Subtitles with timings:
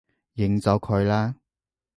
[0.35, 1.35] 認咗佢啦